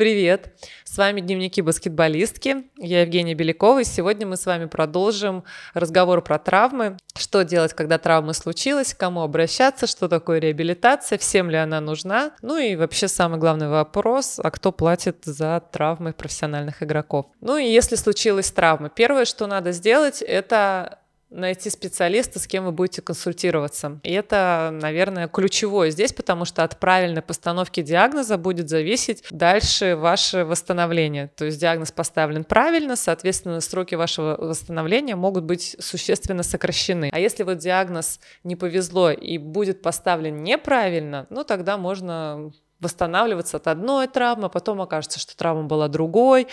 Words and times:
Привет! 0.00 0.54
С 0.84 0.96
вами 0.96 1.20
дневники 1.20 1.60
баскетболистки. 1.60 2.64
Я 2.78 3.02
Евгения 3.02 3.34
Белякова, 3.34 3.80
и 3.80 3.84
сегодня 3.84 4.26
мы 4.26 4.38
с 4.38 4.46
вами 4.46 4.64
продолжим 4.64 5.44
разговор 5.74 6.22
про 6.22 6.38
травмы. 6.38 6.96
Что 7.14 7.42
делать, 7.44 7.74
когда 7.74 7.98
травма 7.98 8.32
случилась, 8.32 8.94
кому 8.94 9.20
обращаться, 9.20 9.86
что 9.86 10.08
такое 10.08 10.38
реабилитация, 10.38 11.18
всем 11.18 11.50
ли 11.50 11.58
она 11.58 11.82
нужна. 11.82 12.32
Ну 12.40 12.56
и 12.56 12.76
вообще 12.76 13.08
самый 13.08 13.38
главный 13.38 13.68
вопрос, 13.68 14.40
а 14.42 14.50
кто 14.50 14.72
платит 14.72 15.18
за 15.26 15.62
травмы 15.70 16.14
профессиональных 16.14 16.82
игроков. 16.82 17.26
Ну 17.42 17.58
и 17.58 17.66
если 17.66 17.96
случилась 17.96 18.50
травма, 18.50 18.88
первое, 18.88 19.26
что 19.26 19.46
надо 19.46 19.72
сделать, 19.72 20.22
это 20.22 20.99
найти 21.30 21.70
специалиста, 21.70 22.38
с 22.38 22.46
кем 22.46 22.64
вы 22.64 22.72
будете 22.72 23.02
консультироваться. 23.02 24.00
И 24.02 24.12
это, 24.12 24.70
наверное, 24.72 25.28
ключевое 25.28 25.90
здесь, 25.90 26.12
потому 26.12 26.44
что 26.44 26.64
от 26.64 26.78
правильной 26.78 27.22
постановки 27.22 27.82
диагноза 27.82 28.36
будет 28.36 28.68
зависеть 28.68 29.24
дальше 29.30 29.96
ваше 29.96 30.44
восстановление. 30.44 31.30
То 31.36 31.44
есть 31.44 31.60
диагноз 31.60 31.92
поставлен 31.92 32.44
правильно, 32.44 32.96
соответственно, 32.96 33.60
сроки 33.60 33.94
вашего 33.94 34.36
восстановления 34.38 35.16
могут 35.16 35.44
быть 35.44 35.76
существенно 35.78 36.42
сокращены. 36.42 37.10
А 37.12 37.18
если 37.18 37.44
вот 37.44 37.58
диагноз 37.58 38.20
не 38.44 38.56
повезло 38.56 39.10
и 39.10 39.38
будет 39.38 39.82
поставлен 39.82 40.42
неправильно, 40.42 41.26
ну 41.30 41.44
тогда 41.44 41.76
можно 41.78 42.52
восстанавливаться 42.80 43.58
от 43.58 43.66
одной 43.66 44.08
травмы, 44.08 44.46
а 44.46 44.48
потом 44.48 44.80
окажется, 44.80 45.18
что 45.18 45.36
травма 45.36 45.64
была 45.64 45.88
другой, 45.88 46.48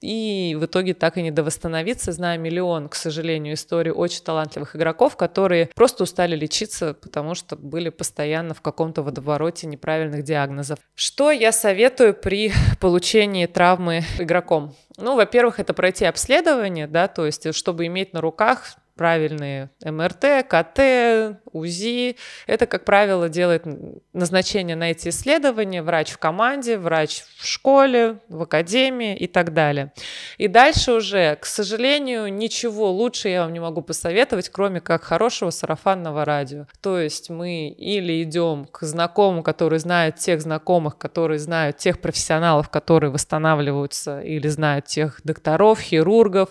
и 0.00 0.56
в 0.58 0.64
итоге 0.64 0.94
так 0.94 1.16
и 1.16 1.22
не 1.22 1.30
довосстановиться. 1.30 2.12
Знаю 2.12 2.40
миллион, 2.40 2.88
к 2.88 2.94
сожалению, 2.94 3.54
историй 3.54 3.90
очень 3.90 4.22
талантливых 4.22 4.76
игроков, 4.76 5.16
которые 5.16 5.70
просто 5.74 6.04
устали 6.04 6.36
лечиться, 6.36 6.94
потому 6.94 7.34
что 7.34 7.56
были 7.56 7.88
постоянно 7.88 8.54
в 8.54 8.60
каком-то 8.60 9.02
водовороте 9.02 9.66
неправильных 9.66 10.22
диагнозов. 10.22 10.78
Что 10.94 11.30
я 11.30 11.52
советую 11.52 12.14
при 12.14 12.52
получении 12.80 13.46
травмы 13.46 14.04
игроком? 14.18 14.74
Ну, 14.96 15.16
во-первых, 15.16 15.60
это 15.60 15.74
пройти 15.74 16.04
обследование, 16.04 16.86
да, 16.86 17.08
то 17.08 17.26
есть 17.26 17.54
чтобы 17.54 17.86
иметь 17.86 18.12
на 18.12 18.20
руках 18.20 18.76
правильные 18.98 19.70
МРТ, 19.84 20.44
КТ, 20.48 21.38
УЗИ. 21.52 22.16
Это, 22.46 22.66
как 22.66 22.84
правило, 22.84 23.28
делает 23.28 23.64
назначение 24.12 24.74
на 24.74 24.90
эти 24.90 25.08
исследования 25.08 25.82
врач 25.82 26.10
в 26.10 26.18
команде, 26.18 26.76
врач 26.76 27.22
в 27.38 27.46
школе, 27.46 28.18
в 28.28 28.42
академии 28.42 29.16
и 29.16 29.28
так 29.28 29.54
далее. 29.54 29.92
И 30.36 30.48
дальше 30.48 30.92
уже, 30.92 31.36
к 31.36 31.46
сожалению, 31.46 32.32
ничего 32.32 32.90
лучше 32.90 33.28
я 33.28 33.42
вам 33.42 33.52
не 33.52 33.60
могу 33.60 33.82
посоветовать, 33.82 34.48
кроме 34.48 34.80
как 34.80 35.04
хорошего 35.04 35.50
сарафанного 35.50 36.24
радио. 36.24 36.66
То 36.82 36.98
есть 36.98 37.30
мы 37.30 37.68
или 37.68 38.22
идем 38.24 38.66
к 38.66 38.82
знакомым, 38.82 39.44
которые 39.44 39.78
знают 39.78 40.16
тех 40.16 40.42
знакомых, 40.42 40.98
которые 40.98 41.38
знают 41.38 41.76
тех 41.78 42.00
профессионалов, 42.00 42.68
которые 42.68 43.12
восстанавливаются, 43.12 44.20
или 44.20 44.48
знают 44.48 44.86
тех 44.86 45.20
докторов, 45.22 45.80
хирургов, 45.80 46.50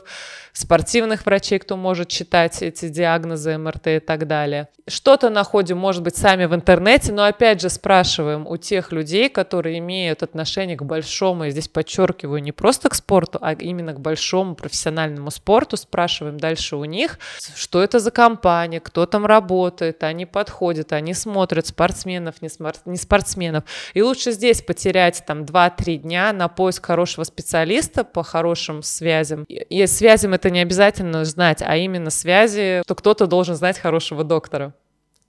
спортивных 0.54 1.26
врачей, 1.26 1.60
кто 1.60 1.76
может 1.76 2.08
читать 2.08 2.37
эти 2.46 2.90
диагнозы, 2.90 3.58
МРТ 3.58 3.88
и 3.88 4.00
так 4.00 4.28
далее. 4.28 4.68
Что-то 4.88 5.30
находим, 5.30 5.78
может 5.78 6.02
быть, 6.02 6.16
сами 6.16 6.46
в 6.46 6.56
интернете, 6.56 7.12
но 7.12 7.26
опять 7.26 7.60
же 7.60 7.70
спрашиваем 7.70 8.48
у 8.48 8.56
тех 8.56 8.94
людей, 8.94 9.30
которые 9.30 9.80
имеют 9.80 10.24
отношение 10.24 10.78
к 10.78 10.84
большому, 10.84 11.44
я 11.44 11.52
здесь 11.52 11.68
подчеркиваю, 11.68 12.42
не 12.42 12.54
просто 12.54 12.88
к 12.90 12.96
спорту, 12.96 13.38
а 13.42 13.54
именно 13.54 13.94
к 13.94 14.00
большому 14.00 14.56
профессиональному 14.56 15.30
спорту, 15.30 15.76
спрашиваем 15.76 16.40
дальше 16.40 16.78
у 16.78 16.86
них, 16.86 17.20
что 17.56 17.84
это 17.84 18.00
за 18.00 18.12
компания, 18.12 18.80
кто 18.80 19.06
там 19.06 19.26
работает, 19.26 20.04
они 20.04 20.26
подходят, 20.26 20.94
они 20.94 21.14
смотрят 21.14 21.68
спортсменов, 21.68 22.42
не, 22.42 22.48
смар- 22.48 22.76
не 22.86 22.98
спортсменов. 22.98 23.66
И 23.94 24.02
лучше 24.02 24.32
здесь 24.32 24.62
потерять 24.62 25.24
там 25.28 25.44
2-3 25.44 25.98
дня 25.98 26.32
на 26.32 26.48
поиск 26.48 26.86
хорошего 26.86 27.26
специалиста 27.26 28.06
по 28.06 28.24
хорошим 28.24 28.82
связям. 28.84 29.44
И 29.44 29.86
связям 29.88 30.34
это 30.34 30.50
не 30.50 30.60
обязательно 30.60 31.26
знать, 31.26 31.62
а 31.62 31.76
именно 31.76 32.10
связи, 32.28 32.82
что 32.84 32.94
кто-то 32.94 33.26
должен 33.26 33.56
знать 33.56 33.80
хорошего 33.80 34.26
доктора 34.26 34.74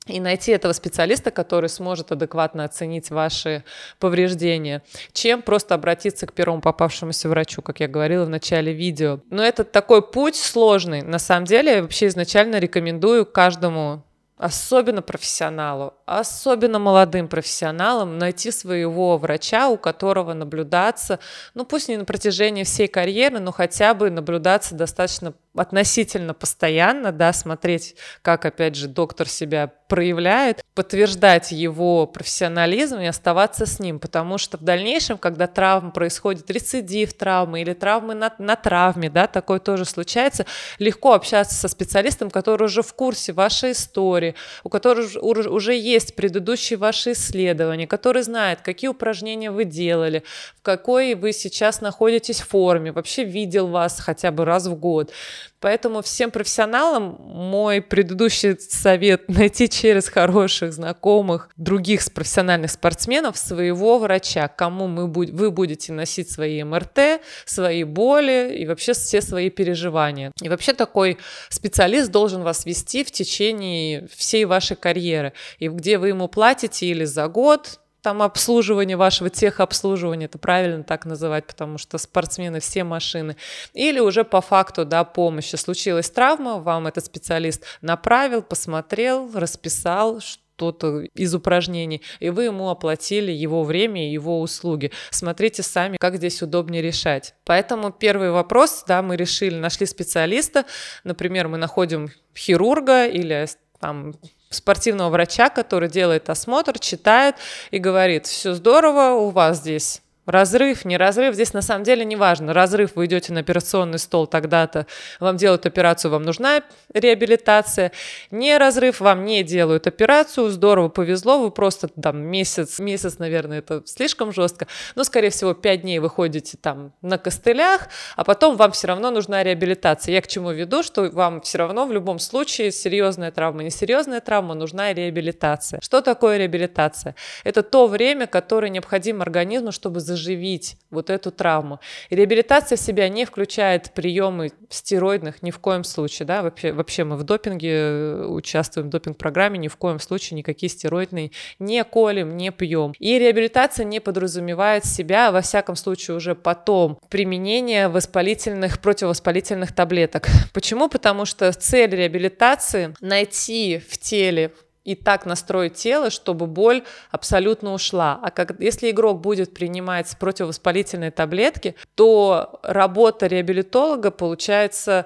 и 0.06 0.18
найти 0.18 0.50
этого 0.50 0.72
специалиста, 0.72 1.30
который 1.30 1.68
сможет 1.68 2.10
адекватно 2.10 2.64
оценить 2.64 3.10
ваши 3.10 3.62
повреждения, 4.00 4.82
чем 5.12 5.42
просто 5.42 5.76
обратиться 5.76 6.26
к 6.26 6.32
первому 6.32 6.60
попавшемуся 6.60 7.28
врачу, 7.28 7.62
как 7.62 7.78
я 7.78 7.86
говорила 7.86 8.24
в 8.24 8.28
начале 8.28 8.72
видео. 8.72 9.20
Но 9.30 9.44
это 9.44 9.62
такой 9.62 10.02
путь 10.02 10.34
сложный. 10.34 11.02
На 11.02 11.20
самом 11.20 11.44
деле, 11.44 11.74
я 11.74 11.82
вообще 11.82 12.08
изначально 12.08 12.58
рекомендую 12.58 13.26
каждому 13.26 14.02
особенно 14.36 15.02
профессионалу, 15.02 15.94
особенно 16.08 16.78
молодым 16.78 17.28
профессионалам 17.28 18.18
найти 18.18 18.50
своего 18.50 19.18
врача, 19.18 19.68
у 19.68 19.76
которого 19.76 20.32
наблюдаться, 20.32 21.18
ну 21.54 21.64
пусть 21.64 21.88
не 21.88 21.96
на 21.96 22.04
протяжении 22.04 22.64
всей 22.64 22.88
карьеры, 22.88 23.38
но 23.40 23.52
хотя 23.52 23.94
бы 23.94 24.10
наблюдаться 24.10 24.74
достаточно 24.74 25.34
относительно 25.54 26.34
постоянно, 26.34 27.12
да, 27.12 27.32
смотреть, 27.32 27.96
как, 28.22 28.44
опять 28.44 28.76
же, 28.76 28.88
доктор 28.88 29.28
себя 29.28 29.72
проявляет, 29.88 30.62
подтверждать 30.74 31.50
его 31.50 32.06
профессионализм 32.06 32.98
и 32.98 33.06
оставаться 33.06 33.66
с 33.66 33.80
ним, 33.80 33.98
потому 33.98 34.38
что 34.38 34.58
в 34.58 34.62
дальнейшем, 34.62 35.18
когда 35.18 35.46
травма 35.46 35.90
происходит, 35.90 36.50
рецидив 36.50 37.14
травмы 37.14 37.62
или 37.62 37.72
травмы 37.72 38.14
на, 38.14 38.32
на 38.38 38.54
травме, 38.54 39.10
да, 39.10 39.26
такое 39.26 39.58
тоже 39.58 39.84
случается, 39.84 40.46
легко 40.78 41.14
общаться 41.14 41.54
со 41.54 41.68
специалистом, 41.68 42.30
который 42.30 42.64
уже 42.64 42.82
в 42.82 42.92
курсе 42.94 43.32
вашей 43.32 43.72
истории, 43.72 44.34
у 44.62 44.68
которого 44.68 45.18
уже 45.18 45.74
есть 45.74 45.97
предыдущие 46.06 46.78
ваши 46.78 47.12
исследования, 47.12 47.86
который 47.86 48.22
знает, 48.22 48.60
какие 48.62 48.88
упражнения 48.88 49.50
вы 49.50 49.64
делали, 49.64 50.22
в 50.56 50.62
какой 50.62 51.14
вы 51.14 51.32
сейчас 51.32 51.80
находитесь 51.80 52.40
форме, 52.40 52.92
вообще 52.92 53.24
видел 53.24 53.68
вас 53.68 54.00
хотя 54.00 54.30
бы 54.30 54.44
раз 54.44 54.66
в 54.66 54.74
год. 54.74 55.12
Поэтому 55.60 56.02
всем 56.02 56.30
профессионалам 56.30 57.16
мой 57.20 57.82
предыдущий 57.82 58.56
совет 58.60 59.28
найти 59.28 59.68
через 59.68 60.08
хороших 60.08 60.72
знакомых 60.72 61.50
других 61.56 62.00
профессиональных 62.12 62.70
спортсменов 62.70 63.36
своего 63.36 63.98
врача, 63.98 64.46
кому 64.46 64.86
мы, 64.86 65.06
вы 65.08 65.50
будете 65.50 65.92
носить 65.92 66.30
свои 66.30 66.62
МРТ, 66.62 67.20
свои 67.44 67.82
боли 67.82 68.56
и 68.56 68.66
вообще 68.66 68.92
все 68.92 69.20
свои 69.20 69.50
переживания. 69.50 70.30
И 70.40 70.48
вообще 70.48 70.74
такой 70.74 71.18
специалист 71.48 72.10
должен 72.10 72.42
вас 72.42 72.64
вести 72.64 73.02
в 73.02 73.10
течение 73.10 74.06
всей 74.14 74.44
вашей 74.44 74.76
карьеры. 74.76 75.32
И 75.58 75.68
где 75.68 75.87
вы 75.96 76.08
ему 76.08 76.28
платите 76.28 76.86
или 76.86 77.04
за 77.04 77.28
год, 77.28 77.80
там 78.02 78.22
обслуживание 78.22 78.96
вашего 78.96 79.28
техобслуживания, 79.28 80.26
это 80.26 80.38
правильно 80.38 80.82
так 80.82 81.04
называть, 81.04 81.46
потому 81.46 81.78
что 81.78 81.98
спортсмены 81.98 82.60
все 82.60 82.84
машины, 82.84 83.36
или 83.74 83.98
уже 84.00 84.24
по 84.24 84.40
факту 84.40 84.84
да, 84.84 85.04
помощи. 85.04 85.56
Случилась 85.56 86.10
травма, 86.10 86.58
вам 86.58 86.86
этот 86.86 87.04
специалист 87.04 87.64
направил, 87.80 88.42
посмотрел, 88.42 89.30
расписал, 89.34 90.20
что-то 90.20 91.02
из 91.14 91.34
упражнений, 91.34 92.02
и 92.18 92.30
вы 92.30 92.44
ему 92.44 92.68
оплатили 92.68 93.30
его 93.30 93.62
время 93.62 94.08
и 94.08 94.12
его 94.12 94.40
услуги. 94.40 94.90
Смотрите 95.10 95.62
сами, 95.62 95.96
как 95.98 96.16
здесь 96.16 96.42
удобнее 96.42 96.82
решать. 96.82 97.34
Поэтому 97.44 97.92
первый 97.92 98.32
вопрос, 98.32 98.84
да, 98.88 99.00
мы 99.02 99.16
решили, 99.16 99.54
нашли 99.54 99.86
специалиста, 99.86 100.64
например, 101.04 101.46
мы 101.46 101.58
находим 101.58 102.08
хирурга 102.34 103.06
или 103.06 103.46
там 103.78 104.14
спортивного 104.50 105.10
врача, 105.10 105.48
который 105.48 105.88
делает 105.88 106.30
осмотр, 106.30 106.78
читает 106.78 107.36
и 107.70 107.78
говорит, 107.78 108.26
все 108.26 108.54
здорово, 108.54 109.14
у 109.14 109.30
вас 109.30 109.58
здесь 109.58 110.02
Разрыв, 110.28 110.84
не 110.84 110.98
разрыв, 110.98 111.34
здесь 111.34 111.54
на 111.54 111.62
самом 111.62 111.84
деле 111.84 112.04
не 112.04 112.14
важно. 112.14 112.52
Разрыв, 112.52 112.96
вы 112.96 113.06
идете 113.06 113.32
на 113.32 113.40
операционный 113.40 113.98
стол 113.98 114.26
тогда-то, 114.26 114.86
вам 115.20 115.38
делают 115.38 115.64
операцию, 115.64 116.10
вам 116.10 116.22
нужна 116.22 116.60
реабилитация. 116.92 117.92
Не 118.30 118.58
разрыв, 118.58 119.00
вам 119.00 119.24
не 119.24 119.42
делают 119.42 119.86
операцию, 119.86 120.50
здорово, 120.50 120.90
повезло, 120.90 121.38
вы 121.38 121.50
просто 121.50 121.88
там 121.88 122.18
месяц, 122.18 122.78
месяц, 122.78 123.18
наверное, 123.18 123.60
это 123.60 123.82
слишком 123.86 124.30
жестко, 124.30 124.66
но, 124.96 125.04
скорее 125.04 125.30
всего, 125.30 125.54
пять 125.54 125.80
дней 125.80 125.98
вы 125.98 126.10
ходите 126.10 126.58
там 126.60 126.92
на 127.00 127.16
костылях, 127.16 127.88
а 128.14 128.22
потом 128.22 128.58
вам 128.58 128.72
все 128.72 128.88
равно 128.88 129.10
нужна 129.10 129.42
реабилитация. 129.42 130.12
Я 130.12 130.20
к 130.20 130.26
чему 130.26 130.50
веду, 130.50 130.82
что 130.82 131.08
вам 131.10 131.40
все 131.40 131.56
равно 131.56 131.86
в 131.86 131.92
любом 131.92 132.18
случае 132.18 132.70
серьезная 132.70 133.30
травма, 133.30 133.62
несерьезная 133.62 134.20
травма, 134.20 134.52
нужна 134.52 134.92
реабилитация. 134.92 135.80
Что 135.80 136.02
такое 136.02 136.36
реабилитация? 136.36 137.14
Это 137.44 137.62
то 137.62 137.86
время, 137.86 138.26
которое 138.26 138.68
необходимо 138.68 139.22
организму, 139.22 139.72
чтобы 139.72 140.00
зажить 140.00 140.17
заживить 140.18 140.76
вот 140.90 141.10
эту 141.10 141.30
травму. 141.30 141.80
И 142.10 142.16
реабилитация 142.16 142.76
в 142.76 142.80
себя 142.80 143.08
не 143.08 143.24
включает 143.24 143.92
приемы 143.92 144.50
стероидных 144.70 145.42
ни 145.42 145.50
в 145.50 145.58
коем 145.58 145.84
случае, 145.84 146.26
да, 146.26 146.42
вообще, 146.42 146.72
вообще 146.72 147.04
мы 147.04 147.16
в 147.16 147.24
допинге 147.24 147.70
э, 147.70 148.26
участвуем 148.26 148.88
в 148.88 148.90
допинг-программе, 148.90 149.58
ни 149.58 149.68
в 149.68 149.76
коем 149.76 149.98
случае 149.98 150.38
никакие 150.38 150.70
стероидные 150.70 151.30
не 151.58 151.84
колем, 151.84 152.36
не 152.36 152.50
пьем. 152.50 152.92
И 152.98 153.18
реабилитация 153.18 153.84
не 153.84 154.00
подразумевает 154.00 154.84
себя, 154.84 155.30
во 155.30 155.40
всяком 155.40 155.76
случае, 155.76 156.16
уже 156.16 156.34
потом 156.34 156.98
применение 157.08 157.88
воспалительных, 157.88 158.80
противовоспалительных 158.80 159.74
таблеток. 159.74 160.28
Почему? 160.52 160.88
Потому 160.88 161.24
что 161.24 161.52
цель 161.52 161.94
реабилитации— 161.94 162.94
найти 163.00 163.82
в 163.88 163.98
теле 163.98 164.52
и 164.88 164.94
так 164.94 165.26
настроить 165.26 165.74
тело, 165.74 166.08
чтобы 166.08 166.46
боль 166.46 166.82
абсолютно 167.10 167.74
ушла. 167.74 168.18
А 168.22 168.30
как, 168.30 168.58
если 168.58 168.90
игрок 168.90 169.20
будет 169.20 169.52
принимать 169.52 170.16
противовоспалительные 170.18 171.10
таблетки, 171.10 171.74
то 171.94 172.58
работа 172.62 173.26
реабилитолога 173.26 174.10
получается 174.10 175.04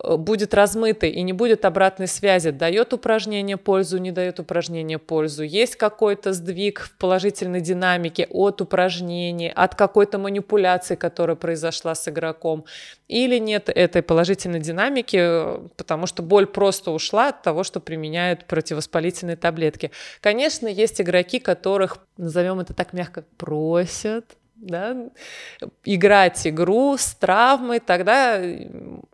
будет 0.00 0.54
размытой 0.54 1.10
и 1.10 1.22
не 1.22 1.32
будет 1.32 1.64
обратной 1.64 2.06
связи, 2.06 2.50
дает 2.50 2.92
упражнение 2.92 3.56
пользу, 3.56 3.98
не 3.98 4.10
дает 4.10 4.40
упражнение 4.40 4.98
пользу, 4.98 5.42
есть 5.42 5.76
какой-то 5.76 6.32
сдвиг 6.32 6.80
в 6.80 6.96
положительной 6.96 7.60
динамике 7.60 8.26
от 8.30 8.60
упражнений, 8.60 9.52
от 9.54 9.74
какой-то 9.74 10.18
манипуляции, 10.18 10.94
которая 10.94 11.36
произошла 11.36 11.94
с 11.94 12.08
игроком, 12.08 12.64
или 13.08 13.38
нет 13.38 13.68
этой 13.68 14.02
положительной 14.02 14.60
динамики, 14.60 15.68
потому 15.76 16.06
что 16.06 16.22
боль 16.22 16.46
просто 16.46 16.90
ушла 16.90 17.28
от 17.28 17.42
того, 17.42 17.62
что 17.62 17.78
применяют 17.78 18.46
противовоспалительные 18.46 19.36
таблетки. 19.36 19.90
Конечно, 20.20 20.66
есть 20.66 21.00
игроки, 21.00 21.38
которых, 21.38 21.98
назовем 22.16 22.60
это 22.60 22.72
так 22.72 22.92
мягко, 22.94 23.24
просят 23.36 24.36
да, 24.62 24.96
играть 25.84 26.46
игру 26.46 26.96
с 26.96 27.14
травмой, 27.14 27.80
тогда 27.80 28.40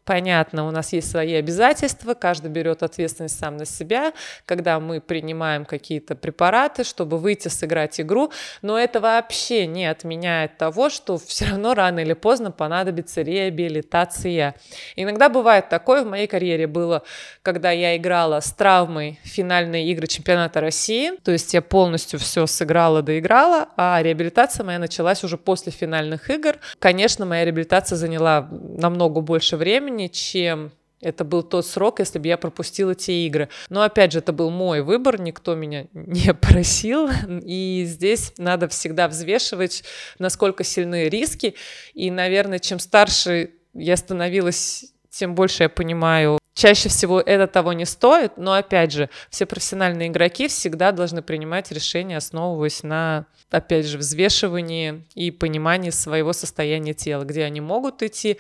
понятно, 0.05 0.67
у 0.67 0.71
нас 0.71 0.93
есть 0.93 1.11
свои 1.11 1.35
обязательства, 1.35 2.15
каждый 2.15 2.51
берет 2.51 2.83
ответственность 2.83 3.39
сам 3.39 3.57
на 3.57 3.65
себя, 3.65 4.13
когда 4.45 4.79
мы 4.79 5.01
принимаем 5.01 5.65
какие-то 5.65 6.15
препараты, 6.17 6.85
чтобы 6.85 7.19
выйти 7.19 7.49
сыграть 7.49 8.01
игру, 8.01 8.31
но 8.61 8.79
это 8.79 9.01
вообще 9.01 9.67
не 9.67 9.87
отменяет 9.87 10.59
того, 10.59 10.91
что 10.91 11.19
все 11.19 11.47
равно 11.47 11.75
рано 11.75 12.01
или 12.01 12.13
поздно 12.13 12.51
понадобится 12.51 13.23
реабилитация. 13.23 14.55
Иногда 14.97 15.31
бывает 15.31 15.71
такое, 15.71 16.05
в 16.05 16.07
моей 16.07 16.27
карьере 16.27 16.67
было, 16.67 17.03
когда 17.43 17.71
я 17.71 17.97
играла 17.97 18.41
с 18.41 18.53
травмой 18.53 19.19
финальные 19.25 19.91
игры 19.93 20.07
чемпионата 20.07 20.61
России, 20.61 21.13
то 21.25 21.33
есть 21.33 21.55
я 21.55 21.63
полностью 21.63 22.19
все 22.19 22.47
сыграла, 22.47 23.01
доиграла, 23.01 23.69
а 23.77 24.01
реабилитация 24.03 24.65
моя 24.65 24.79
началась 24.79 25.25
уже 25.25 25.38
после 25.39 25.73
финальных 25.73 26.31
игр. 26.31 26.59
Конечно, 26.79 27.25
моя 27.25 27.45
реабилитация 27.45 27.97
заняла 27.97 28.49
намного 28.51 29.21
больше 29.21 29.57
времени, 29.57 30.09
чем 30.09 30.73
это 31.01 31.25
был 31.25 31.43
тот 31.43 31.65
срок, 31.67 32.01
если 32.01 32.19
бы 32.19 32.27
я 32.27 32.37
пропустила 32.37 32.95
те 32.95 33.27
игры. 33.27 33.49
Но 33.69 33.83
опять 33.83 34.13
же, 34.13 34.19
это 34.19 34.33
был 34.33 34.51
мой 34.51 34.83
выбор, 34.83 35.21
никто 35.21 35.55
меня 35.55 35.87
не 35.93 36.35
просил. 36.35 37.09
И 37.45 37.85
здесь 37.87 38.33
надо 38.39 38.69
всегда 38.69 39.09
взвешивать, 39.09 39.85
насколько 40.19 40.65
сильны 40.65 41.09
риски. 41.09 41.55
И, 41.95 42.11
наверное, 42.11 42.59
чем 42.59 42.79
старше 42.79 43.51
я 43.75 43.97
становилась, 43.97 44.87
тем 45.11 45.35
больше 45.35 45.65
я 45.65 45.69
понимаю, 45.69 46.39
Чаще 46.59 46.89
всего 46.89 47.21
это 47.21 47.47
того 47.47 47.73
не 47.73 47.85
стоит, 47.85 48.37
но 48.37 48.55
опять 48.55 48.91
же, 48.91 49.11
все 49.31 49.47
профессиональные 49.47 50.09
игроки 50.09 50.49
всегда 50.49 50.91
должны 50.91 51.23
принимать 51.23 51.71
решения, 51.71 52.17
основываясь 52.17 52.83
на, 52.83 53.27
опять 53.53 53.87
же, 53.87 53.97
взвешивании 53.97 55.05
и 55.15 55.31
понимании 55.31 55.91
своего 55.91 56.33
состояния 56.33 56.95
тела, 56.95 57.23
где 57.23 57.45
они 57.45 57.61
могут 57.61 58.03
идти 58.03 58.39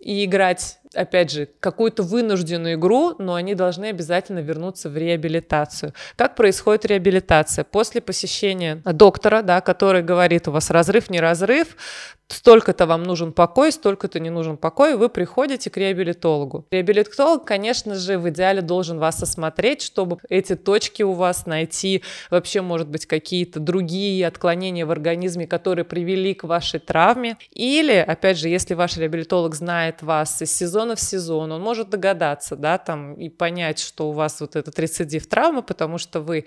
и 0.00 0.24
играть 0.24 0.78
опять 0.94 1.30
же, 1.30 1.48
какую-то 1.60 2.02
вынужденную 2.02 2.74
игру, 2.74 3.14
но 3.18 3.34
они 3.34 3.54
должны 3.54 3.86
обязательно 3.86 4.40
вернуться 4.40 4.88
в 4.88 4.96
реабилитацию. 4.96 5.92
Как 6.16 6.34
происходит 6.36 6.86
реабилитация? 6.86 7.64
После 7.64 8.00
посещения 8.00 8.82
доктора, 8.84 9.42
да, 9.42 9.60
который 9.60 10.02
говорит, 10.02 10.48
у 10.48 10.52
вас 10.52 10.70
разрыв, 10.70 11.10
не 11.10 11.20
разрыв, 11.20 11.76
столько-то 12.28 12.86
вам 12.86 13.02
нужен 13.02 13.32
покой, 13.32 13.72
столько-то 13.72 14.18
не 14.20 14.30
нужен 14.30 14.56
покой, 14.56 14.96
вы 14.96 15.08
приходите 15.08 15.70
к 15.70 15.76
реабилитологу. 15.76 16.66
Реабилитолог, 16.70 17.44
конечно 17.44 17.94
же, 17.94 18.18
в 18.18 18.28
идеале 18.30 18.62
должен 18.62 18.98
вас 18.98 19.22
осмотреть, 19.22 19.82
чтобы 19.82 20.18
эти 20.28 20.56
точки 20.56 21.02
у 21.02 21.12
вас 21.12 21.46
найти, 21.46 22.02
вообще, 22.30 22.62
может 22.62 22.88
быть, 22.88 23.06
какие-то 23.06 23.60
другие 23.60 24.26
отклонения 24.26 24.86
в 24.86 24.90
организме, 24.90 25.46
которые 25.46 25.84
привели 25.84 26.34
к 26.34 26.44
вашей 26.44 26.80
травме. 26.80 27.36
Или, 27.50 27.96
опять 27.96 28.38
же, 28.38 28.48
если 28.48 28.74
ваш 28.74 28.96
реабилитолог 28.96 29.54
знает 29.54 30.02
вас 30.02 30.40
из 30.42 30.52
сезона 30.52 30.81
сезона 30.82 30.96
в 30.96 31.00
сезон, 31.00 31.52
он 31.52 31.62
может 31.62 31.90
догадаться, 31.90 32.56
да, 32.56 32.78
там, 32.78 33.14
и 33.14 33.28
понять, 33.28 33.78
что 33.78 34.08
у 34.08 34.12
вас 34.12 34.40
вот 34.40 34.56
этот 34.56 34.78
рецидив 34.78 35.26
травмы, 35.26 35.62
потому 35.62 35.98
что 35.98 36.20
вы 36.20 36.44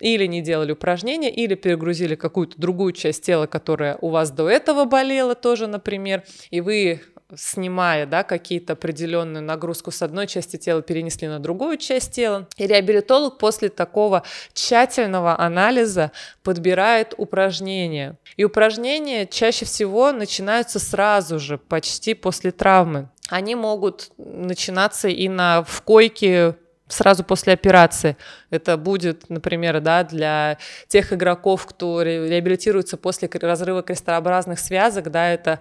или 0.00 0.26
не 0.26 0.42
делали 0.42 0.72
упражнения, 0.72 1.30
или 1.30 1.54
перегрузили 1.54 2.16
какую-то 2.16 2.60
другую 2.60 2.92
часть 2.92 3.24
тела, 3.24 3.46
которая 3.46 3.96
у 4.00 4.08
вас 4.08 4.30
до 4.30 4.48
этого 4.48 4.84
болела 4.84 5.34
тоже, 5.34 5.66
например, 5.66 6.24
и 6.50 6.60
вы 6.60 7.00
снимая 7.34 8.06
да, 8.06 8.22
какие-то 8.22 8.74
определенную 8.74 9.42
нагрузку 9.42 9.90
с 9.90 10.02
одной 10.02 10.26
части 10.26 10.56
тела, 10.56 10.82
перенесли 10.82 11.28
на 11.28 11.38
другую 11.38 11.76
часть 11.76 12.12
тела. 12.12 12.46
И 12.56 12.66
реабилитолог 12.66 13.38
после 13.38 13.68
такого 13.68 14.22
тщательного 14.52 15.38
анализа 15.38 16.12
подбирает 16.42 17.14
упражнения. 17.18 18.16
И 18.36 18.44
упражнения 18.44 19.26
чаще 19.26 19.64
всего 19.64 20.12
начинаются 20.12 20.78
сразу 20.78 21.38
же, 21.38 21.58
почти 21.58 22.14
после 22.14 22.52
травмы 22.52 23.08
они 23.28 23.54
могут 23.54 24.10
начинаться 24.18 25.08
и 25.08 25.28
на 25.28 25.62
в 25.64 25.82
койке 25.82 26.56
сразу 26.88 27.24
после 27.24 27.52
операции. 27.52 28.16
Это 28.50 28.76
будет, 28.76 29.28
например, 29.28 29.80
да, 29.80 30.04
для 30.04 30.58
тех 30.86 31.12
игроков, 31.12 31.66
кто 31.66 32.02
реабилитируется 32.02 32.96
после 32.96 33.28
разрыва 33.32 33.82
крестообразных 33.82 34.58
связок, 34.58 35.10
да, 35.10 35.28
это 35.28 35.60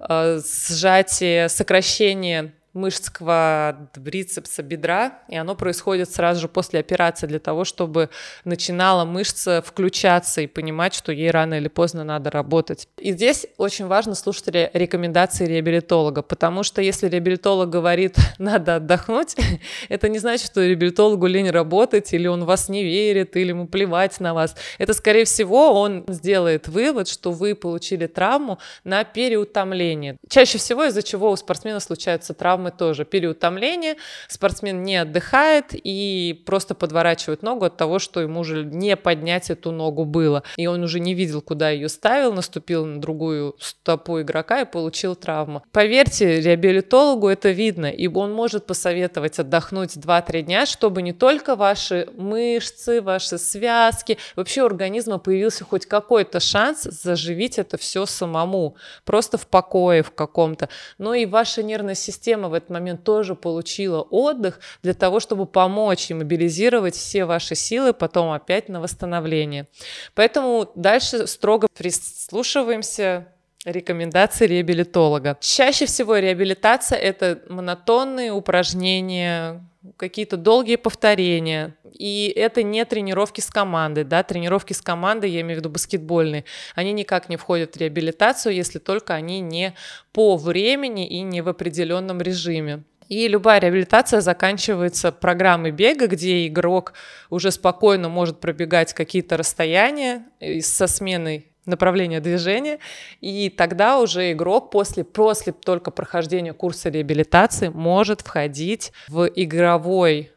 э, 0.00 0.40
сжатие, 0.68 1.48
сокращение 1.48 2.52
мышц 2.76 3.10
квадрицепса 3.10 4.62
бедра, 4.62 5.18
и 5.28 5.36
оно 5.36 5.54
происходит 5.54 6.10
сразу 6.10 6.42
же 6.42 6.48
после 6.48 6.80
операции 6.80 7.26
для 7.26 7.38
того, 7.38 7.64
чтобы 7.64 8.10
начинала 8.44 9.04
мышца 9.04 9.62
включаться 9.62 10.42
и 10.42 10.46
понимать, 10.46 10.94
что 10.94 11.12
ей 11.12 11.30
рано 11.30 11.54
или 11.54 11.68
поздно 11.68 12.04
надо 12.04 12.30
работать. 12.30 12.88
И 12.98 13.12
здесь 13.12 13.46
очень 13.56 13.86
важно 13.86 14.14
слушать 14.14 14.48
рекомендации 14.72 15.46
реабилитолога, 15.46 16.22
потому 16.22 16.62
что 16.62 16.82
если 16.82 17.08
реабилитолог 17.08 17.68
говорит, 17.70 18.16
надо 18.38 18.76
отдохнуть, 18.76 19.34
это 19.88 20.08
не 20.08 20.18
значит, 20.18 20.46
что 20.46 20.64
реабилитологу 20.64 21.26
лень 21.26 21.50
работать, 21.50 22.12
или 22.12 22.26
он 22.26 22.44
вас 22.44 22.68
не 22.68 22.84
верит, 22.84 23.36
или 23.36 23.48
ему 23.48 23.66
плевать 23.66 24.20
на 24.20 24.34
вас. 24.34 24.54
Это, 24.78 24.92
скорее 24.92 25.24
всего, 25.24 25.80
он 25.80 26.04
сделает 26.08 26.68
вывод, 26.68 27.08
что 27.08 27.32
вы 27.32 27.54
получили 27.54 28.06
травму 28.06 28.58
на 28.84 29.04
переутомление. 29.04 30.16
Чаще 30.28 30.58
всего 30.58 30.84
из-за 30.84 31.02
чего 31.02 31.30
у 31.30 31.36
спортсмена 31.36 31.80
случаются 31.80 32.34
травмы 32.34 32.65
травмы 32.66 32.70
тоже 32.70 33.04
переутомление, 33.04 33.96
спортсмен 34.28 34.82
не 34.82 34.96
отдыхает 34.96 35.66
и 35.72 36.42
просто 36.46 36.74
подворачивает 36.74 37.42
ногу 37.42 37.64
от 37.64 37.76
того, 37.76 37.98
что 37.98 38.20
ему 38.20 38.40
уже 38.40 38.64
не 38.64 38.96
поднять 38.96 39.50
эту 39.50 39.70
ногу 39.72 40.04
было. 40.04 40.42
И 40.56 40.66
он 40.66 40.82
уже 40.82 41.00
не 41.00 41.14
видел, 41.14 41.42
куда 41.42 41.70
ее 41.70 41.88
ставил, 41.88 42.32
наступил 42.32 42.84
на 42.84 43.00
другую 43.00 43.56
стопу 43.58 44.20
игрока 44.20 44.60
и 44.60 44.64
получил 44.64 45.14
травму. 45.14 45.62
Поверьте, 45.72 46.40
реабилитологу 46.40 47.28
это 47.28 47.50
видно, 47.50 47.86
и 47.86 48.08
он 48.08 48.32
может 48.32 48.66
посоветовать 48.66 49.38
отдохнуть 49.38 49.96
2-3 49.96 50.42
дня, 50.42 50.66
чтобы 50.66 51.02
не 51.02 51.12
только 51.12 51.56
ваши 51.56 52.08
мышцы, 52.16 53.00
ваши 53.00 53.38
связки, 53.38 54.18
вообще 54.36 54.62
у 54.62 54.66
организма 54.66 55.18
появился 55.18 55.64
хоть 55.64 55.86
какой-то 55.86 56.40
шанс 56.40 56.82
заживить 56.82 57.58
это 57.58 57.76
все 57.76 58.06
самому, 58.06 58.76
просто 59.04 59.38
в 59.38 59.46
покое 59.46 60.02
в 60.02 60.10
каком-то. 60.10 60.68
Но 60.98 61.14
и 61.14 61.26
ваша 61.26 61.62
нервная 61.62 61.94
система 61.94 62.48
в 62.48 62.54
этот 62.56 62.70
момент 62.70 63.04
тоже 63.04 63.34
получила 63.34 64.02
отдых 64.02 64.60
для 64.82 64.94
того, 64.94 65.20
чтобы 65.20 65.46
помочь 65.46 66.10
и 66.10 66.14
мобилизировать 66.14 66.94
все 66.94 67.24
ваши 67.24 67.54
силы 67.54 67.92
потом 67.92 68.32
опять 68.32 68.68
на 68.68 68.80
восстановление. 68.80 69.66
Поэтому 70.14 70.70
дальше 70.74 71.26
строго 71.26 71.68
прислушиваемся 71.76 73.28
рекомендации 73.64 74.46
реабилитолога. 74.46 75.36
Чаще 75.40 75.86
всего 75.86 76.16
реабилитация– 76.16 76.98
это 77.00 77.42
монотонные 77.48 78.32
упражнения, 78.32 79.64
какие-то 79.96 80.36
долгие 80.36 80.76
повторения. 80.76 81.76
И 81.92 82.32
это 82.34 82.62
не 82.62 82.84
тренировки 82.84 83.40
с 83.40 83.50
командой, 83.50 84.04
да, 84.04 84.22
тренировки 84.22 84.72
с 84.72 84.82
командой, 84.82 85.30
я 85.30 85.40
имею 85.40 85.56
в 85.56 85.60
виду 85.60 85.70
баскетбольные, 85.70 86.44
они 86.74 86.92
никак 86.92 87.28
не 87.28 87.36
входят 87.36 87.74
в 87.74 87.80
реабилитацию, 87.80 88.54
если 88.54 88.78
только 88.78 89.14
они 89.14 89.40
не 89.40 89.74
по 90.12 90.36
времени 90.36 91.06
и 91.08 91.22
не 91.22 91.40
в 91.40 91.48
определенном 91.48 92.20
режиме. 92.20 92.84
И 93.08 93.28
любая 93.28 93.60
реабилитация 93.60 94.20
заканчивается 94.20 95.12
программой 95.12 95.70
бега, 95.70 96.08
где 96.08 96.46
игрок 96.46 96.92
уже 97.30 97.52
спокойно 97.52 98.08
может 98.08 98.40
пробегать 98.40 98.94
какие-то 98.94 99.36
расстояния 99.36 100.26
со 100.60 100.86
сменой 100.86 101.52
направления 101.66 102.20
движения, 102.20 102.78
и 103.20 103.50
тогда 103.50 104.00
уже 104.00 104.32
игрок 104.32 104.70
после, 104.70 105.04
после 105.04 105.52
только 105.52 105.90
прохождения 105.90 106.52
курса 106.52 106.88
реабилитации 106.88 107.68
может 107.68 108.22
входить 108.22 108.92
в 109.08 109.26
игровой 109.34 110.30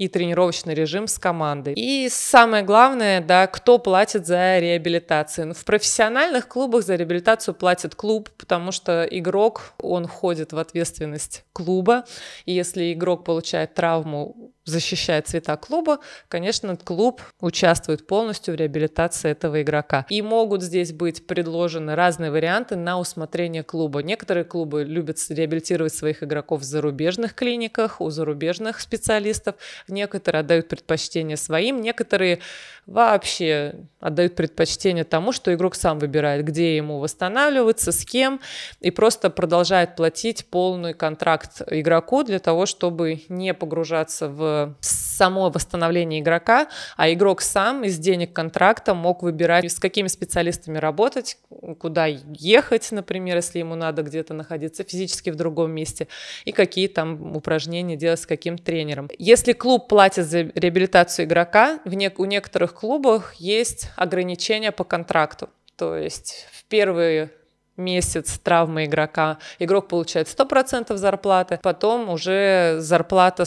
и 0.00 0.08
тренировочный 0.08 0.72
режим 0.72 1.06
с 1.06 1.18
командой. 1.18 1.74
И 1.74 2.08
самое 2.08 2.64
главное, 2.64 3.20
да, 3.20 3.46
кто 3.46 3.78
платит 3.78 4.26
за 4.26 4.58
реабилитацию. 4.58 5.48
Ну, 5.48 5.54
в 5.54 5.62
профессиональных 5.66 6.48
клубах 6.48 6.84
за 6.84 6.94
реабилитацию 6.94 7.54
платит 7.54 7.94
клуб, 7.94 8.30
потому 8.38 8.72
что 8.72 9.04
игрок, 9.04 9.74
он 9.78 10.06
входит 10.06 10.54
в 10.54 10.58
ответственность 10.58 11.44
клуба, 11.52 12.04
и 12.46 12.54
если 12.54 12.94
игрок 12.94 13.24
получает 13.24 13.74
травму 13.74 14.54
защищает 14.70 15.28
цвета 15.28 15.56
клуба, 15.56 15.98
конечно, 16.28 16.76
клуб 16.76 17.20
участвует 17.40 18.06
полностью 18.06 18.54
в 18.54 18.56
реабилитации 18.56 19.30
этого 19.30 19.62
игрока. 19.62 20.06
И 20.08 20.22
могут 20.22 20.62
здесь 20.62 20.92
быть 20.92 21.26
предложены 21.26 21.94
разные 21.94 22.30
варианты 22.30 22.76
на 22.76 22.98
усмотрение 22.98 23.62
клуба. 23.62 24.02
Некоторые 24.02 24.44
клубы 24.44 24.84
любят 24.84 25.18
реабилитировать 25.28 25.94
своих 25.94 26.22
игроков 26.22 26.60
в 26.60 26.64
зарубежных 26.64 27.34
клиниках, 27.34 28.00
у 28.00 28.10
зарубежных 28.10 28.80
специалистов, 28.80 29.56
некоторые 29.88 30.40
отдают 30.40 30.68
предпочтение 30.68 31.36
своим, 31.36 31.80
некоторые 31.80 32.40
вообще 32.86 33.74
отдают 34.00 34.34
предпочтение 34.34 35.04
тому, 35.04 35.32
что 35.32 35.54
игрок 35.54 35.74
сам 35.74 35.98
выбирает, 35.98 36.44
где 36.44 36.76
ему 36.76 36.98
восстанавливаться, 36.98 37.92
с 37.92 38.04
кем, 38.04 38.40
и 38.80 38.90
просто 38.90 39.30
продолжает 39.30 39.96
платить 39.96 40.46
полный 40.46 40.94
контракт 40.94 41.62
игроку 41.68 42.24
для 42.24 42.38
того, 42.38 42.66
чтобы 42.66 43.22
не 43.28 43.54
погружаться 43.54 44.28
в 44.28 44.59
само 44.80 45.50
восстановление 45.50 46.20
игрока, 46.20 46.68
а 46.96 47.12
игрок 47.12 47.40
сам 47.40 47.84
из 47.84 47.98
денег 47.98 48.32
контракта 48.32 48.94
мог 48.94 49.22
выбирать, 49.22 49.70
с 49.70 49.78
какими 49.78 50.08
специалистами 50.08 50.78
работать, 50.78 51.38
куда 51.78 52.06
ехать, 52.06 52.90
например, 52.92 53.36
если 53.36 53.58
ему 53.58 53.74
надо 53.74 54.02
где-то 54.02 54.34
находиться 54.34 54.84
физически 54.84 55.30
в 55.30 55.36
другом 55.36 55.70
месте, 55.72 56.08
и 56.44 56.52
какие 56.52 56.88
там 56.88 57.36
упражнения 57.36 57.96
делать 57.96 58.20
с 58.20 58.26
каким 58.26 58.58
тренером. 58.58 59.08
Если 59.18 59.52
клуб 59.52 59.88
платит 59.88 60.26
за 60.26 60.42
реабилитацию 60.42 61.26
игрока, 61.26 61.80
в 61.84 61.94
не- 61.94 62.12
у 62.16 62.24
некоторых 62.24 62.74
клубах 62.74 63.34
есть 63.34 63.90
ограничения 63.96 64.72
по 64.72 64.84
контракту. 64.84 65.50
То 65.76 65.96
есть 65.96 66.46
в 66.52 66.64
первые 66.64 67.30
месяц 67.76 68.38
травмы 68.38 68.84
игрока 68.84 69.38
игрок 69.58 69.88
получает 69.88 70.28
100% 70.28 70.96
зарплаты, 70.96 71.58
потом 71.62 72.10
уже 72.10 72.76
зарплата 72.78 73.44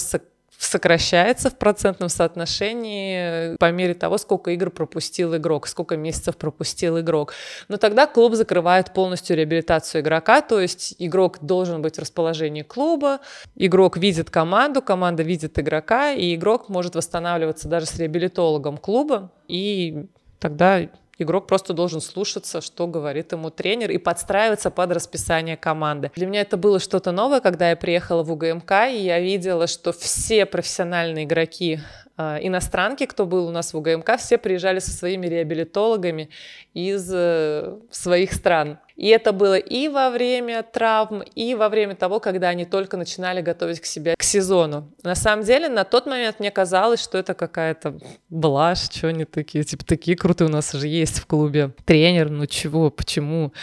сокращается 0.63 1.50
в 1.50 1.58
процентном 1.58 2.10
соотношении 2.10 3.55
по 3.58 3.72
мере 3.72 3.93
того, 3.93 4.17
сколько 4.17 4.51
игр 4.51 4.70
пропустил 4.70 5.36
игрок, 5.36 5.67
сколько 5.67 5.98
месяцев 5.98 6.38
пропустил 6.38 7.00
игрок. 7.00 7.34
Но 7.67 7.77
тогда 7.77 8.08
клуб 8.08 8.36
закрывает 8.36 8.93
полностью 8.93 9.36
реабилитацию 9.36 10.01
игрока, 10.01 10.41
то 10.41 10.60
есть 10.60 10.96
игрок 11.00 11.39
должен 11.41 11.82
быть 11.82 11.98
в 11.98 12.00
расположении 12.00 12.62
клуба, 12.62 13.20
игрок 13.55 13.98
видит 13.98 14.29
команду, 14.29 14.82
команда 14.82 15.24
видит 15.24 15.60
игрока, 15.60 16.12
и 16.12 16.36
игрок 16.36 16.70
может 16.70 16.96
восстанавливаться 16.96 17.67
даже 17.67 17.86
с 17.86 17.98
реабилитологом 17.98 18.77
клуба, 18.77 19.32
и 19.48 20.08
тогда 20.39 20.82
Игрок 21.20 21.46
просто 21.46 21.74
должен 21.74 22.01
слушаться, 22.01 22.60
что 22.62 22.88
говорит 22.88 23.32
ему 23.34 23.51
тренер, 23.51 23.91
и 23.91 23.98
подстраиваться 23.98 24.72
под 24.72 24.91
расписание 24.91 25.55
команды. 25.55 26.12
Для 26.15 26.25
меня 26.25 26.41
это 26.41 26.58
было 26.58 26.79
что-то 26.79 27.12
новое, 27.12 27.39
когда 27.39 27.70
я 27.70 27.75
приехала 27.75 28.24
в 28.24 28.32
УГМК, 28.32 28.72
и 28.89 29.03
я 29.03 29.20
видела, 29.20 29.67
что 29.67 29.93
все 29.93 30.46
профессиональные 30.46 31.25
игроки 31.25 31.79
иностранки, 32.17 33.05
кто 33.05 33.25
был 33.25 33.48
у 33.48 33.51
нас 33.51 33.74
в 33.74 33.77
УГМК, 33.77 34.17
все 34.17 34.38
приезжали 34.38 34.79
со 34.79 34.91
своими 34.91 35.27
реабилитологами 35.27 36.29
из 36.74 37.10
э, 37.12 37.77
своих 37.89 38.34
стран. 38.34 38.79
И 38.96 39.08
это 39.08 39.32
было 39.32 39.58
и 39.58 39.88
во 39.88 40.12
время 40.12 40.62
травм, 40.62 41.24
и 41.24 41.55
во 41.55 41.70
время 41.70 41.96
того, 41.96 42.20
когда 42.20 42.50
они 42.50 42.65
только 42.65 42.98
начинали 42.98 43.41
готовить 43.41 43.79
к 43.79 43.86
себе 43.86 44.15
к 44.15 44.22
сезону. 44.22 44.91
На 45.01 45.15
самом 45.15 45.43
деле, 45.43 45.70
на 45.70 45.84
тот 45.84 46.05
момент 46.05 46.39
мне 46.39 46.51
казалось, 46.51 47.01
что 47.01 47.17
это 47.17 47.34
какая-то 47.34 47.98
блажь, 48.29 48.84
что 48.91 49.08
они 49.08 49.25
такие, 49.25 49.63
типа, 49.63 49.84
такие 49.84 50.15
крутые 50.15 50.48
у 50.48 50.51
нас 50.51 50.72
же 50.72 50.88
есть 50.88 51.20
в 51.20 51.25
клубе. 51.25 51.72
Тренер, 51.86 52.29
ну 52.29 52.46
чего, 52.46 52.91
почему? 52.91 53.53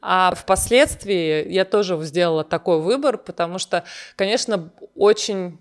А 0.00 0.34
впоследствии 0.34 1.48
я 1.48 1.64
тоже 1.64 1.96
сделала 2.02 2.42
такой 2.42 2.80
выбор, 2.80 3.18
потому 3.18 3.58
что, 3.58 3.84
конечно, 4.16 4.72
очень 4.96 5.58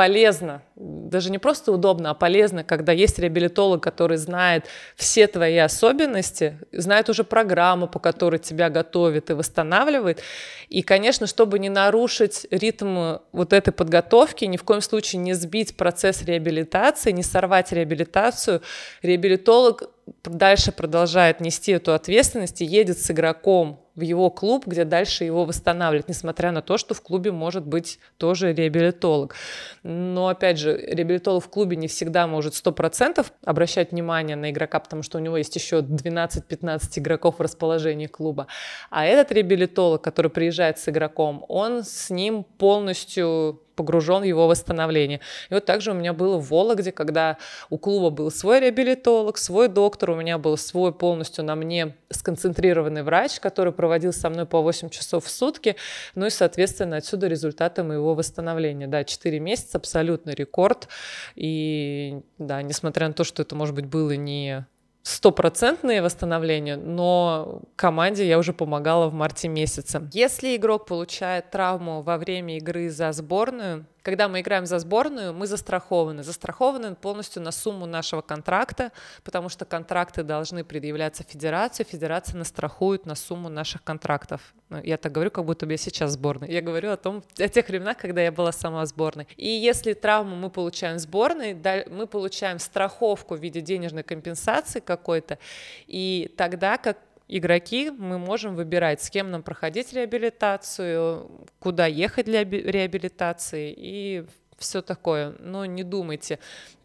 полезно, 0.00 0.62
даже 0.76 1.30
не 1.30 1.36
просто 1.36 1.72
удобно, 1.72 2.08
а 2.08 2.14
полезно, 2.14 2.64
когда 2.64 2.90
есть 2.90 3.18
реабилитолог, 3.18 3.82
который 3.82 4.16
знает 4.16 4.64
все 4.96 5.26
твои 5.26 5.58
особенности, 5.58 6.58
знает 6.72 7.10
уже 7.10 7.22
программу, 7.22 7.86
по 7.86 7.98
которой 7.98 8.38
тебя 8.38 8.70
готовит 8.70 9.28
и 9.28 9.34
восстанавливает. 9.34 10.22
И, 10.70 10.80
конечно, 10.80 11.26
чтобы 11.26 11.58
не 11.58 11.68
нарушить 11.68 12.46
ритм 12.50 13.18
вот 13.32 13.52
этой 13.52 13.72
подготовки, 13.72 14.46
ни 14.46 14.56
в 14.56 14.64
коем 14.64 14.80
случае 14.80 15.20
не 15.20 15.34
сбить 15.34 15.76
процесс 15.76 16.22
реабилитации, 16.22 17.10
не 17.10 17.22
сорвать 17.22 17.70
реабилитацию, 17.70 18.62
реабилитолог 19.02 19.82
дальше 20.24 20.72
продолжает 20.72 21.40
нести 21.40 21.72
эту 21.72 21.92
ответственность 21.92 22.62
и 22.62 22.64
едет 22.64 22.98
с 22.98 23.10
игроком 23.10 23.84
в 24.00 24.02
его 24.02 24.30
клуб, 24.30 24.66
где 24.66 24.84
дальше 24.84 25.24
его 25.24 25.44
восстанавливать, 25.44 26.08
несмотря 26.08 26.50
на 26.50 26.62
то, 26.62 26.78
что 26.78 26.94
в 26.94 27.02
клубе 27.02 27.30
может 27.30 27.66
быть 27.66 27.98
тоже 28.16 28.52
реабилитолог. 28.52 29.34
Но, 29.82 30.28
опять 30.28 30.58
же, 30.58 30.76
реабилитолог 30.76 31.44
в 31.44 31.48
клубе 31.48 31.76
не 31.76 31.86
всегда 31.86 32.26
может 32.26 32.54
100% 32.54 33.26
обращать 33.44 33.92
внимание 33.92 34.36
на 34.36 34.50
игрока, 34.50 34.80
потому 34.80 35.02
что 35.02 35.18
у 35.18 35.20
него 35.20 35.36
есть 35.36 35.54
еще 35.54 35.80
12-15 35.80 36.98
игроков 36.98 37.38
в 37.38 37.42
расположении 37.42 38.06
клуба. 38.06 38.46
А 38.90 39.04
этот 39.04 39.32
реабилитолог, 39.32 40.02
который 40.02 40.30
приезжает 40.30 40.78
с 40.78 40.88
игроком, 40.88 41.44
он 41.48 41.84
с 41.84 42.08
ним 42.08 42.44
полностью 42.44 43.60
погружен 43.80 44.20
в 44.20 44.24
его 44.24 44.46
восстановление. 44.46 45.20
И 45.48 45.54
вот 45.54 45.64
также 45.64 45.92
у 45.92 45.94
меня 45.94 46.12
было 46.12 46.36
в 46.36 46.50
Вологде, 46.50 46.92
когда 46.92 47.38
у 47.70 47.78
клуба 47.78 48.10
был 48.10 48.30
свой 48.30 48.60
реабилитолог, 48.60 49.38
свой 49.38 49.68
доктор, 49.68 50.10
у 50.10 50.16
меня 50.16 50.36
был 50.36 50.58
свой 50.58 50.92
полностью 50.92 51.44
на 51.44 51.54
мне 51.54 51.96
сконцентрированный 52.10 53.02
врач, 53.02 53.40
который 53.40 53.72
проводил 53.72 54.12
со 54.12 54.28
мной 54.28 54.44
по 54.44 54.60
8 54.60 54.90
часов 54.90 55.24
в 55.24 55.30
сутки, 55.30 55.76
ну 56.14 56.26
и, 56.26 56.30
соответственно, 56.30 56.98
отсюда 56.98 57.26
результаты 57.26 57.82
моего 57.82 58.14
восстановления. 58.14 58.86
Да, 58.86 59.02
4 59.02 59.40
месяца, 59.40 59.78
абсолютно 59.78 60.32
рекорд, 60.32 60.88
и 61.36 62.20
да, 62.36 62.60
несмотря 62.60 63.08
на 63.08 63.14
то, 63.14 63.24
что 63.24 63.40
это, 63.40 63.54
может 63.54 63.74
быть, 63.74 63.86
было 63.86 64.10
не 64.10 64.66
стопроцентное 65.02 66.02
восстановление, 66.02 66.76
но 66.76 67.62
команде 67.76 68.26
я 68.26 68.38
уже 68.38 68.52
помогала 68.52 69.08
в 69.08 69.14
марте 69.14 69.48
месяце. 69.48 70.08
Если 70.12 70.56
игрок 70.56 70.86
получает 70.86 71.50
травму 71.50 72.02
во 72.02 72.18
время 72.18 72.58
игры 72.58 72.90
за 72.90 73.12
сборную, 73.12 73.86
когда 74.02 74.28
мы 74.28 74.40
играем 74.40 74.66
за 74.66 74.78
сборную, 74.78 75.32
мы 75.32 75.46
застрахованы. 75.46 76.22
Застрахованы 76.22 76.94
полностью 76.94 77.42
на 77.42 77.50
сумму 77.52 77.86
нашего 77.86 78.22
контракта, 78.22 78.92
потому 79.24 79.48
что 79.48 79.64
контракты 79.64 80.22
должны 80.22 80.64
предъявляться 80.64 81.24
федерации. 81.24 81.84
Федерация 81.84 82.38
настрахует 82.38 83.06
на 83.06 83.14
сумму 83.14 83.48
наших 83.48 83.82
контрактов. 83.82 84.54
Ну, 84.68 84.80
я 84.82 84.96
так 84.96 85.12
говорю, 85.12 85.30
как 85.30 85.44
будто 85.44 85.66
бы 85.66 85.72
я 85.72 85.78
сейчас 85.78 86.12
сборной. 86.12 86.50
Я 86.50 86.62
говорю 86.62 86.90
о 86.90 86.96
том, 86.96 87.24
о 87.38 87.48
тех 87.48 87.68
временах, 87.68 87.96
когда 87.98 88.20
я 88.22 88.32
была 88.32 88.52
сама 88.52 88.86
сборной. 88.86 89.26
И 89.36 89.48
если 89.48 89.94
травму 89.94 90.36
мы 90.36 90.50
получаем 90.50 90.96
в 90.96 91.00
сборной, 91.00 91.54
мы 91.90 92.06
получаем 92.06 92.58
страховку 92.58 93.34
в 93.34 93.40
виде 93.40 93.60
денежной 93.60 94.02
компенсации 94.02 94.80
какой-то, 94.80 95.38
и 95.86 96.32
тогда 96.36 96.78
как 96.78 96.98
игроки, 97.30 97.90
мы 97.90 98.18
можем 98.18 98.54
выбирать, 98.56 99.02
с 99.02 99.10
кем 99.10 99.30
нам 99.30 99.42
проходить 99.42 99.92
реабилитацию, 99.92 101.46
куда 101.58 101.86
ехать 101.86 102.26
для 102.26 102.44
реабилитации 102.44 103.74
и 103.76 104.26
все 104.58 104.82
такое. 104.82 105.34
Но 105.38 105.64
не 105.64 105.84
думайте, 105.84 106.38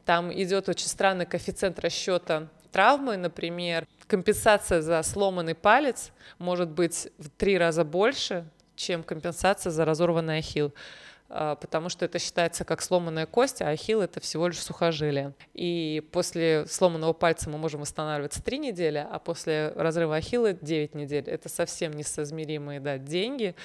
там 0.05 0.31
идет 0.31 0.69
очень 0.69 0.87
странный 0.87 1.25
коэффициент 1.25 1.79
расчета 1.79 2.47
травмы, 2.75 3.15
например, 3.15 3.87
компенсация 4.05 4.81
за 4.81 5.01
сломанный 5.01 5.55
палец 5.55 6.11
может 6.39 6.69
быть 6.69 7.07
в 7.17 7.29
три 7.29 7.57
раза 7.57 7.85
больше, 7.85 8.45
чем 8.75 9.01
компенсация 9.01 9.71
за 9.71 9.85
разорванный 9.85 10.39
ахилл. 10.39 10.73
А, 11.27 11.55
потому 11.55 11.89
что 11.89 12.05
это 12.05 12.19
считается 12.19 12.65
как 12.65 12.81
сломанная 12.81 13.25
кость, 13.25 13.61
а 13.61 13.69
ахилл 13.69 14.01
это 14.01 14.19
всего 14.19 14.47
лишь 14.47 14.61
сухожилие. 14.61 15.33
И 15.53 16.07
после 16.11 16.65
сломанного 16.67 17.13
пальца 17.13 17.49
мы 17.49 17.57
можем 17.57 17.81
восстанавливаться 17.81 18.43
3 18.43 18.59
недели, 18.59 19.05
а 19.09 19.19
после 19.19 19.73
разрыва 19.75 20.17
ахилла 20.17 20.53
9 20.53 20.93
недель. 20.95 21.23
Это 21.27 21.49
совсем 21.49 21.93
несоизмеримые 21.93 22.79
да, 22.79 22.97
деньги, 22.97 23.55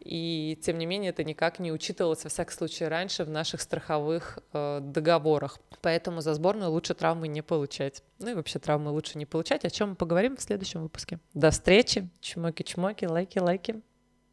и 0.00 0.58
тем 0.62 0.78
не 0.78 0.86
менее 0.86 1.10
это 1.10 1.24
никак 1.24 1.58
не 1.58 1.72
учитывалось, 1.72 2.24
во 2.24 2.30
всяком 2.30 2.54
случае, 2.54 2.88
раньше 2.88 3.24
в 3.24 3.30
наших 3.30 3.60
страховых 3.60 4.38
э, 4.52 4.80
договорах. 4.82 5.58
Поэтому 5.80 6.20
за 6.20 6.34
сборную 6.34 6.70
лучше 6.70 6.94
травмы 6.94 7.28
не 7.28 7.42
получать. 7.42 8.02
Ну 8.18 8.30
и 8.30 8.34
вообще 8.34 8.58
травмы 8.58 8.90
лучше 8.90 9.18
не 9.18 9.26
получать, 9.26 9.64
о 9.64 9.70
чем 9.70 9.90
мы 9.90 9.96
поговорим 9.96 10.36
в 10.36 10.42
следующем 10.42 10.82
выпуске. 10.82 11.18
До 11.32 11.50
встречи. 11.50 12.08
Чмоки-чмоки, 12.20 13.06
лайки-лайки, 13.06 13.80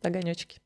огонечки. 0.02 0.63